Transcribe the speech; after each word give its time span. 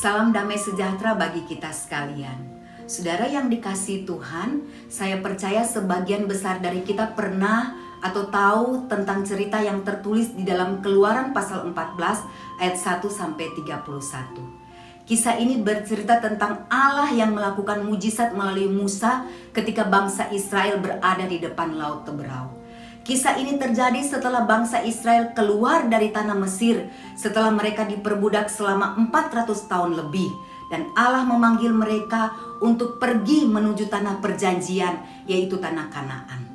Salam 0.00 0.32
damai 0.32 0.56
sejahtera 0.56 1.12
bagi 1.12 1.44
kita 1.44 1.68
sekalian. 1.76 2.40
Saudara 2.88 3.28
yang 3.28 3.52
dikasih 3.52 4.08
Tuhan, 4.08 4.64
saya 4.88 5.20
percaya 5.20 5.60
sebagian 5.60 6.24
besar 6.24 6.56
dari 6.56 6.80
kita 6.80 7.12
pernah 7.12 7.76
atau 8.00 8.32
tahu 8.32 8.88
tentang 8.88 9.28
cerita 9.28 9.60
yang 9.60 9.84
tertulis 9.84 10.32
di 10.32 10.40
dalam 10.40 10.80
Keluaran 10.80 11.36
pasal 11.36 11.68
14 11.68 12.00
ayat 12.64 12.80
1 12.80 13.12
sampai 13.12 13.52
31. 13.52 15.04
Kisah 15.04 15.36
ini 15.36 15.60
bercerita 15.60 16.16
tentang 16.16 16.64
Allah 16.72 17.12
yang 17.12 17.36
melakukan 17.36 17.84
mujizat 17.84 18.32
melalui 18.32 18.72
Musa 18.72 19.28
ketika 19.52 19.84
bangsa 19.84 20.32
Israel 20.32 20.80
berada 20.80 21.28
di 21.28 21.44
depan 21.44 21.76
Laut 21.76 22.08
Teberau. 22.08 22.59
Kisah 23.10 23.42
ini 23.42 23.58
terjadi 23.58 24.06
setelah 24.06 24.46
bangsa 24.46 24.86
Israel 24.86 25.34
keluar 25.34 25.90
dari 25.90 26.14
tanah 26.14 26.38
Mesir 26.38 26.94
setelah 27.18 27.50
mereka 27.50 27.82
diperbudak 27.82 28.46
selama 28.46 28.94
400 29.10 29.50
tahun 29.66 29.98
lebih 29.98 30.30
dan 30.70 30.86
Allah 30.94 31.26
memanggil 31.26 31.74
mereka 31.74 32.30
untuk 32.62 33.02
pergi 33.02 33.50
menuju 33.50 33.90
tanah 33.90 34.22
perjanjian 34.22 35.26
yaitu 35.26 35.58
tanah 35.58 35.90
Kanaan. 35.90 36.46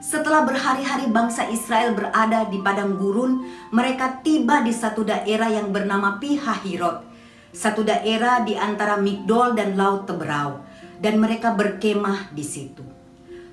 Setelah 0.00 0.48
berhari-hari 0.48 1.12
bangsa 1.12 1.52
Israel 1.52 1.92
berada 1.92 2.48
di 2.48 2.56
padang 2.64 2.96
gurun, 2.96 3.44
mereka 3.68 4.24
tiba 4.24 4.64
di 4.64 4.72
satu 4.72 5.04
daerah 5.04 5.52
yang 5.52 5.76
bernama 5.76 6.16
Pihahirot, 6.16 7.04
satu 7.52 7.84
daerah 7.84 8.40
di 8.40 8.56
antara 8.56 8.96
Migdol 8.96 9.52
dan 9.52 9.76
Laut 9.76 10.08
Teberau, 10.08 10.64
dan 11.04 11.20
mereka 11.20 11.52
berkemah 11.52 12.32
di 12.32 12.48
situ. 12.48 13.01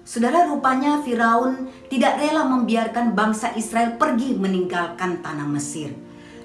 Saudara 0.10 0.50
rupanya 0.50 1.06
Firaun 1.06 1.70
tidak 1.86 2.18
rela 2.18 2.42
membiarkan 2.42 3.14
bangsa 3.14 3.54
Israel 3.54 3.94
pergi 3.94 4.34
meninggalkan 4.34 5.22
tanah 5.22 5.46
Mesir. 5.46 5.94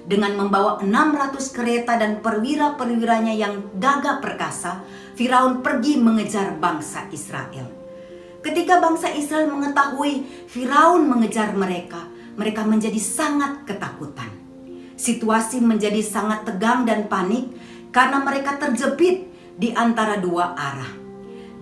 Dengan 0.05 0.37
membawa 0.37 0.77
600 0.85 1.33
kereta 1.49 1.97
dan 1.97 2.21
perwira-perwiranya 2.21 3.33
yang 3.33 3.73
gagah 3.81 4.21
perkasa, 4.21 4.85
Firaun 5.17 5.65
pergi 5.65 5.97
mengejar 5.97 6.61
bangsa 6.61 7.09
Israel. 7.09 7.65
Ketika 8.45 8.77
bangsa 8.77 9.09
Israel 9.17 9.49
mengetahui 9.49 10.45
Firaun 10.45 11.09
mengejar 11.09 11.57
mereka, 11.57 12.05
mereka 12.37 12.61
menjadi 12.69 13.01
sangat 13.01 13.65
ketakutan. 13.65 14.29
Situasi 14.93 15.57
menjadi 15.57 16.05
sangat 16.05 16.45
tegang 16.45 16.85
dan 16.85 17.09
panik 17.09 17.49
karena 17.89 18.21
mereka 18.21 18.61
terjepit 18.61 19.25
di 19.57 19.73
antara 19.73 20.21
dua 20.21 20.53
arah. 20.53 21.04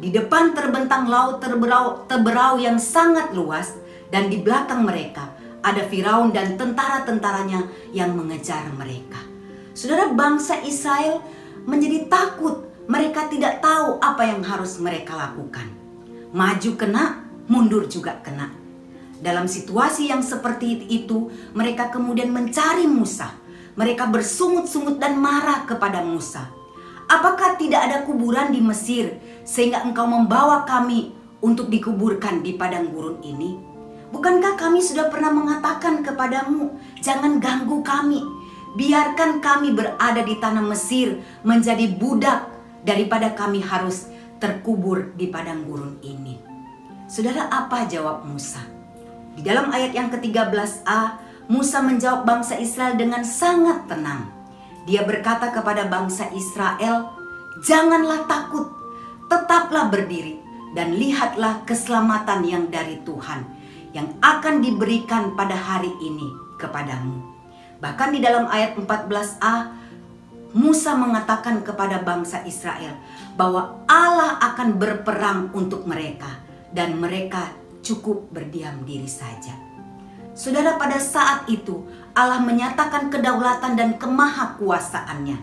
Di 0.04 0.12
depan 0.12 0.52
terbentang 0.52 1.08
laut 1.08 1.40
terberau, 1.40 2.04
teberau 2.12 2.60
yang 2.60 2.76
sangat 2.76 3.32
luas 3.32 3.72
dan 4.12 4.28
di 4.28 4.44
belakang 4.44 4.84
mereka 4.84 5.32
ada 5.64 5.80
Firaun 5.88 6.36
dan 6.36 6.60
tentara-tentaranya 6.60 7.72
yang 7.96 8.12
mengejar 8.12 8.68
mereka. 8.76 9.24
Saudara 9.72 10.12
bangsa 10.12 10.60
Israel 10.68 11.24
menjadi 11.64 12.12
takut. 12.12 12.68
Mereka 12.84 13.32
tidak 13.32 13.64
tahu 13.64 13.96
apa 14.04 14.28
yang 14.28 14.44
harus 14.44 14.76
mereka 14.84 15.16
lakukan. 15.16 15.72
Maju 16.36 16.72
kena, 16.76 17.24
mundur 17.48 17.88
juga 17.88 18.20
kena. 18.20 18.52
Dalam 19.24 19.48
situasi 19.48 20.12
yang 20.12 20.20
seperti 20.20 20.84
itu, 20.92 21.32
mereka 21.56 21.88
kemudian 21.88 22.28
mencari 22.28 22.92
Musa. 22.92 23.32
Mereka 23.80 24.12
bersungut-sungut 24.12 25.00
dan 25.00 25.16
marah 25.16 25.64
kepada 25.64 26.04
Musa. 26.04 26.52
Apakah 27.08 27.56
tidak 27.56 27.88
ada 27.88 27.98
kuburan 28.04 28.52
di 28.52 28.60
Mesir 28.60 29.23
sehingga 29.44 29.84
engkau 29.84 30.08
membawa 30.08 30.64
kami 30.64 31.16
untuk 31.44 31.68
dikuburkan 31.68 32.44
di 32.44 32.56
padang 32.56 32.92
gurun 32.92 33.20
ini? 33.24 33.56
Bukankah 34.14 34.56
kami 34.56 34.78
sudah 34.80 35.10
pernah 35.10 35.34
mengatakan 35.34 36.06
kepadamu, 36.06 36.78
jangan 37.02 37.42
ganggu 37.42 37.82
kami, 37.82 38.22
biarkan 38.78 39.42
kami 39.42 39.74
berada 39.74 40.22
di 40.22 40.38
tanah 40.38 40.62
Mesir 40.62 41.18
menjadi 41.42 41.90
budak 41.98 42.46
daripada 42.86 43.34
kami 43.34 43.62
harus 43.66 44.10
terkubur 44.38 45.16
di 45.18 45.34
padang 45.34 45.66
gurun 45.66 45.98
ini. 46.06 46.38
Saudara, 47.10 47.50
apa 47.50 47.90
jawab 47.90 48.28
Musa? 48.28 48.62
Di 49.34 49.42
dalam 49.42 49.74
ayat 49.74 49.98
yang 49.98 50.14
ke-13a, 50.14 51.18
Musa 51.50 51.82
menjawab 51.82 52.24
bangsa 52.24 52.56
Israel 52.62 52.94
dengan 52.96 53.26
sangat 53.26 53.90
tenang. 53.90 54.30
Dia 54.86 55.04
berkata 55.08 55.50
kepada 55.50 55.90
bangsa 55.90 56.30
Israel, 56.36 57.12
"Janganlah 57.64 58.30
takut, 58.30 58.83
tetaplah 59.34 59.90
berdiri 59.90 60.38
dan 60.78 60.94
lihatlah 60.94 61.66
keselamatan 61.66 62.46
yang 62.46 62.70
dari 62.70 63.02
Tuhan 63.02 63.42
yang 63.98 64.14
akan 64.22 64.62
diberikan 64.62 65.34
pada 65.34 65.58
hari 65.58 65.90
ini 66.06 66.30
kepadamu." 66.62 67.18
Bahkan 67.82 68.10
di 68.14 68.22
dalam 68.22 68.46
ayat 68.46 68.78
14a, 68.78 69.74
Musa 70.54 70.94
mengatakan 70.94 71.66
kepada 71.66 71.98
bangsa 72.06 72.46
Israel 72.46 72.94
bahwa 73.34 73.82
Allah 73.90 74.38
akan 74.38 74.78
berperang 74.78 75.50
untuk 75.58 75.90
mereka 75.90 76.30
dan 76.70 77.02
mereka 77.02 77.50
cukup 77.82 78.30
berdiam 78.30 78.86
diri 78.86 79.10
saja. 79.10 79.58
Saudara, 80.38 80.78
pada 80.78 80.98
saat 80.98 81.46
itu 81.50 81.86
Allah 82.14 82.42
menyatakan 82.42 83.10
kedaulatan 83.10 83.74
dan 83.78 83.90
kemahakuasaannya. 83.98 85.38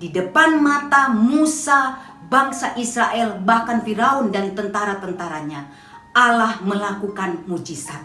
Di 0.00 0.08
depan 0.12 0.60
mata 0.60 1.08
Musa, 1.12 1.96
bangsa 2.28 2.74
Israel, 2.80 3.40
bahkan 3.42 3.84
Firaun 3.84 4.32
dan 4.32 4.52
tentara-tentaranya, 4.56 5.68
Allah 6.14 6.62
melakukan 6.62 7.42
mujizat. 7.50 8.00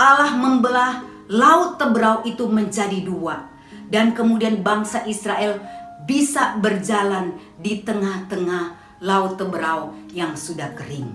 Allah 0.00 0.32
membelah 0.32 1.04
laut 1.28 1.76
Teberau 1.76 2.24
itu 2.24 2.48
menjadi 2.48 3.04
dua 3.04 3.48
dan 3.92 4.16
kemudian 4.16 4.64
bangsa 4.64 5.04
Israel 5.04 5.60
bisa 6.08 6.56
berjalan 6.56 7.36
di 7.60 7.84
tengah-tengah 7.84 8.98
laut 9.04 9.36
Teberau 9.36 9.92
yang 10.16 10.32
sudah 10.36 10.72
kering. 10.72 11.08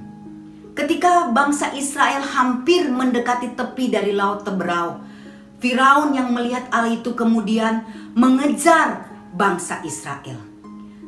Ketika 0.76 1.32
bangsa 1.32 1.72
Israel 1.74 2.22
hampir 2.22 2.92
mendekati 2.92 3.56
tepi 3.56 3.90
dari 3.90 4.12
laut 4.12 4.44
Teberau, 4.44 5.02
Firaun 5.58 6.14
yang 6.14 6.30
melihat 6.36 6.68
Allah 6.70 6.94
itu 6.94 7.16
kemudian 7.16 7.82
mengejar 8.14 9.08
bangsa 9.34 9.82
Israel. 9.82 10.55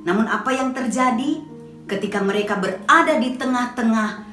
Namun 0.08 0.24
apa 0.32 0.56
yang 0.56 0.72
terjadi 0.72 1.44
ketika 1.84 2.24
mereka 2.24 2.56
berada 2.56 3.20
di 3.20 3.36
tengah-tengah 3.36 4.24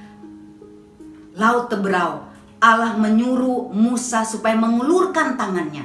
laut 1.34 1.66
Teberau? 1.66 2.30
Allah 2.62 2.94
menyuruh 2.94 3.74
Musa 3.74 4.22
supaya 4.22 4.54
mengulurkan 4.54 5.34
tangannya. 5.34 5.82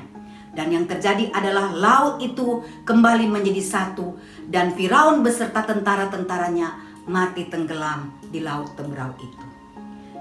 Dan 0.53 0.69
yang 0.69 0.85
terjadi 0.85 1.33
adalah 1.33 1.73
laut 1.73 2.21
itu 2.21 2.61
kembali 2.85 3.25
menjadi 3.25 3.61
satu 3.65 4.13
dan 4.45 4.77
Firaun 4.77 5.25
beserta 5.25 5.65
tentara-tentaranya 5.65 6.77
mati 7.09 7.49
tenggelam 7.49 8.13
di 8.29 8.45
laut 8.45 8.77
Teberau 8.77 9.17
itu. 9.17 9.45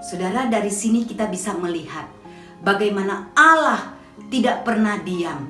Saudara, 0.00 0.48
dari 0.48 0.72
sini 0.72 1.04
kita 1.04 1.28
bisa 1.28 1.52
melihat 1.52 2.08
bagaimana 2.64 3.34
Allah 3.36 3.92
tidak 4.32 4.64
pernah 4.64 4.96
diam. 5.02 5.44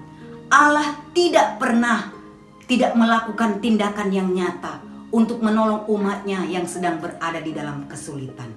Allah 0.48 0.96
tidak 1.12 1.60
pernah 1.60 2.17
tidak 2.68 2.92
melakukan 2.92 3.64
tindakan 3.64 4.12
yang 4.12 4.28
nyata 4.28 4.84
untuk 5.08 5.40
menolong 5.40 5.88
umatnya 5.88 6.44
yang 6.44 6.68
sedang 6.68 7.00
berada 7.00 7.40
di 7.40 7.56
dalam 7.56 7.88
kesulitan. 7.88 8.52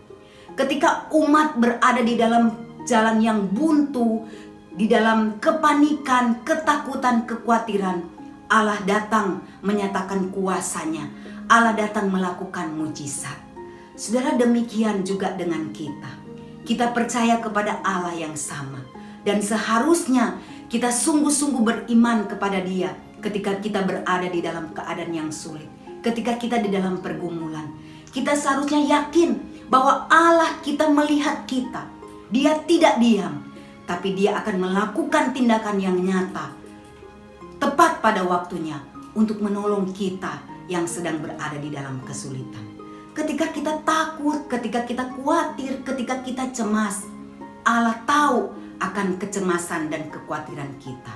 Ketika 0.51 1.07
umat 1.16 1.55
berada 1.55 2.03
di 2.03 2.19
dalam 2.19 2.51
jalan 2.83 3.23
yang 3.23 3.47
buntu, 3.47 4.27
di 4.75 4.91
dalam 4.91 5.39
kepanikan, 5.39 6.44
ketakutan, 6.44 7.23
kekhawatiran, 7.23 8.03
Allah 8.51 8.83
datang 8.83 9.47
menyatakan 9.63 10.27
kuasanya. 10.35 11.07
Allah 11.47 11.71
datang 11.71 12.11
melakukan 12.11 12.67
mujizat. 12.67 13.39
Saudara 13.95 14.35
demikian 14.35 15.07
juga 15.07 15.31
dengan 15.31 15.71
kita. 15.71 16.19
Kita 16.67 16.91
percaya 16.91 17.39
kepada 17.39 17.79
Allah 17.79 18.11
yang 18.16 18.35
sama. 18.35 18.83
Dan 19.24 19.39
seharusnya 19.39 20.36
kita 20.71 20.88
sungguh-sungguh 20.88 21.63
beriman 21.68 22.31
kepada 22.31 22.63
dia 22.63 22.95
ketika 23.19 23.59
kita 23.59 23.83
berada 23.83 24.23
di 24.31 24.39
dalam 24.39 24.71
keadaan 24.71 25.12
yang 25.12 25.27
sulit. 25.27 25.68
Ketika 26.00 26.39
kita 26.39 26.63
di 26.63 26.71
dalam 26.71 27.03
pergumulan. 27.03 27.75
Kita 28.07 28.31
seharusnya 28.31 28.79
yakin 28.79 29.35
bahwa 29.68 30.07
Allah 30.07 30.63
kita 30.63 30.88
melihat 30.88 31.44
kita. 31.44 31.91
Dia 32.31 32.56
tidak 32.63 33.03
diam. 33.03 33.44
Tapi 33.83 34.15
dia 34.15 34.39
akan 34.39 34.63
melakukan 34.63 35.35
tindakan 35.35 35.75
yang 35.75 36.00
nyata. 36.00 36.56
Tepat 37.59 38.00
pada 38.00 38.24
waktunya 38.24 38.79
untuk 39.12 39.44
menolong 39.44 39.91
kita 39.91 40.39
yang 40.71 40.88
sedang 40.88 41.19
berada 41.19 41.59
di 41.59 41.67
dalam 41.67 42.00
kesulitan. 42.07 42.63
Ketika 43.12 43.51
kita 43.51 43.83
takut, 43.83 44.47
ketika 44.47 44.88
kita 44.88 45.03
khawatir, 45.19 45.83
ketika 45.83 46.24
kita 46.24 46.47
cemas, 46.56 47.03
Allah 47.67 48.00
tahu 48.07 48.56
akan 48.81 49.22
kecemasan 49.22 49.94
dan 49.94 50.10
kekhawatiran 50.10 50.74
kita. 50.81 51.13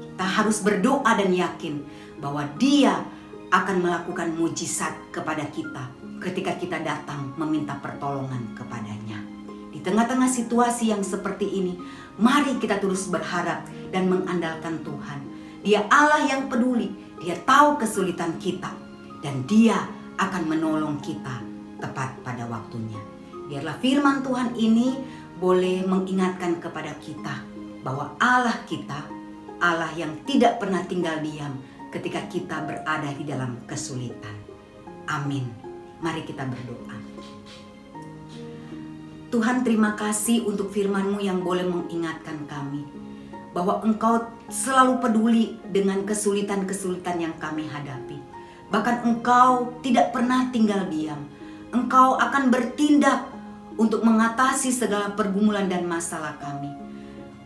Kita 0.00 0.24
harus 0.24 0.64
berdoa 0.64 1.12
dan 1.14 1.30
yakin 1.30 1.84
bahwa 2.18 2.48
Dia 2.56 3.04
akan 3.52 3.76
melakukan 3.84 4.32
mujizat 4.34 4.96
kepada 5.12 5.44
kita 5.52 5.92
ketika 6.24 6.56
kita 6.56 6.80
datang 6.80 7.36
meminta 7.36 7.76
pertolongan 7.78 8.56
kepadanya. 8.56 9.20
Di 9.68 9.82
tengah-tengah 9.84 10.30
situasi 10.30 10.90
yang 10.94 11.04
seperti 11.04 11.44
ini, 11.44 11.76
mari 12.16 12.56
kita 12.56 12.80
terus 12.80 13.10
berharap 13.12 13.68
dan 13.92 14.08
mengandalkan 14.08 14.80
Tuhan. 14.80 15.20
Dia 15.60 15.84
Allah 15.92 16.24
yang 16.24 16.48
peduli, 16.48 16.94
Dia 17.20 17.36
tahu 17.44 17.76
kesulitan 17.76 18.40
kita 18.40 18.70
dan 19.24 19.48
dia 19.48 19.88
akan 20.20 20.44
menolong 20.44 21.00
kita 21.00 21.40
tepat 21.80 22.12
pada 22.20 22.44
waktunya. 22.46 23.00
Biarlah 23.48 23.76
firman 23.80 24.20
Tuhan 24.20 24.52
ini 24.56 25.00
boleh 25.44 25.84
mengingatkan 25.84 26.56
kepada 26.56 26.96
kita 27.04 27.44
bahwa 27.84 28.16
Allah 28.16 28.64
kita 28.64 28.96
Allah 29.60 29.92
yang 29.92 30.24
tidak 30.24 30.56
pernah 30.56 30.80
tinggal 30.88 31.20
diam 31.20 31.60
ketika 31.92 32.24
kita 32.32 32.64
berada 32.64 33.12
di 33.12 33.28
dalam 33.28 33.60
kesulitan. 33.68 34.32
Amin. 35.04 35.44
Mari 36.00 36.24
kita 36.24 36.48
berdoa. 36.48 36.96
Tuhan 39.28 39.68
terima 39.68 39.92
kasih 39.92 40.48
untuk 40.48 40.72
firman-Mu 40.72 41.20
yang 41.20 41.44
boleh 41.44 41.68
mengingatkan 41.68 42.48
kami 42.48 42.88
bahwa 43.52 43.84
Engkau 43.84 44.24
selalu 44.48 44.96
peduli 45.04 45.60
dengan 45.68 46.08
kesulitan-kesulitan 46.08 47.20
yang 47.20 47.36
kami 47.36 47.68
hadapi. 47.68 48.16
Bahkan 48.72 48.96
Engkau 49.04 49.76
tidak 49.84 50.08
pernah 50.08 50.48
tinggal 50.48 50.88
diam. 50.88 51.20
Engkau 51.68 52.16
akan 52.16 52.48
bertindak 52.48 53.33
untuk 53.74 54.06
mengatasi 54.06 54.70
segala 54.70 55.12
pergumulan 55.14 55.66
dan 55.66 55.86
masalah 55.86 56.38
kami. 56.38 56.70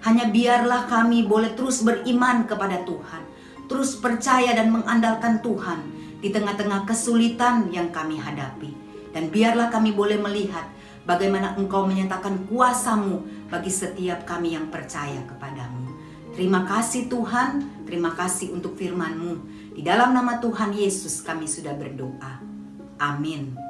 Hanya 0.05 0.31
biarlah 0.31 0.87
kami 0.87 1.27
boleh 1.27 1.59
terus 1.59 1.83
beriman 1.83 2.47
kepada 2.47 2.87
Tuhan, 2.87 3.23
terus 3.67 3.99
percaya 3.99 4.55
dan 4.55 4.71
mengandalkan 4.71 5.43
Tuhan 5.43 5.81
di 6.23 6.31
tengah-tengah 6.31 6.87
kesulitan 6.87 7.71
yang 7.75 7.91
kami 7.91 8.19
hadapi. 8.19 8.71
Dan 9.11 9.33
biarlah 9.33 9.73
kami 9.73 9.97
boleh 9.97 10.21
melihat 10.21 10.69
bagaimana 11.09 11.57
engkau 11.57 11.89
menyatakan 11.89 12.47
kuasamu 12.47 13.49
bagi 13.49 13.73
setiap 13.73 14.29
kami 14.29 14.55
yang 14.55 14.69
percaya 14.69 15.25
kepadamu. 15.25 15.91
Terima 16.37 16.63
kasih 16.63 17.11
Tuhan, 17.11 17.83
terima 17.83 18.15
kasih 18.15 18.55
untuk 18.55 18.79
firmanmu. 18.79 19.59
Di 19.75 19.83
dalam 19.83 20.15
nama 20.15 20.39
Tuhan 20.39 20.71
Yesus 20.71 21.25
kami 21.27 21.51
sudah 21.51 21.75
berdoa. 21.75 22.39
Amin. 23.03 23.68